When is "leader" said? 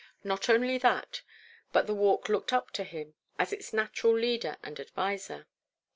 4.17-4.57